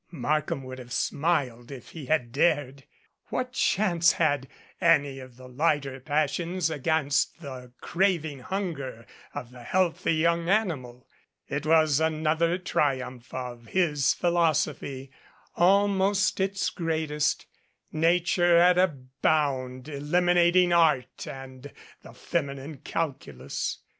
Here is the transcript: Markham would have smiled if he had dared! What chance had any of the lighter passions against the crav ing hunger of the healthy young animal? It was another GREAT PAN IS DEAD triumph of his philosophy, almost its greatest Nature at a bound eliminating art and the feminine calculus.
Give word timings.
Markham 0.09 0.63
would 0.63 0.79
have 0.79 0.91
smiled 0.91 1.69
if 1.69 1.89
he 1.89 2.07
had 2.07 2.31
dared! 2.31 2.85
What 3.27 3.53
chance 3.53 4.13
had 4.13 4.47
any 4.81 5.19
of 5.19 5.37
the 5.37 5.47
lighter 5.47 5.99
passions 5.99 6.71
against 6.71 7.39
the 7.39 7.71
crav 7.83 8.25
ing 8.25 8.39
hunger 8.39 9.05
of 9.35 9.51
the 9.51 9.61
healthy 9.61 10.15
young 10.15 10.49
animal? 10.49 11.07
It 11.47 11.67
was 11.67 11.99
another 11.99 12.57
GREAT 12.57 12.57
PAN 12.57 12.57
IS 12.57 12.59
DEAD 12.63 12.65
triumph 12.71 13.33
of 13.35 13.65
his 13.67 14.13
philosophy, 14.15 15.11
almost 15.55 16.39
its 16.39 16.71
greatest 16.71 17.45
Nature 17.91 18.57
at 18.57 18.79
a 18.79 18.97
bound 19.21 19.87
eliminating 19.87 20.73
art 20.73 21.27
and 21.27 21.71
the 22.01 22.13
feminine 22.15 22.77
calculus. 22.77 23.77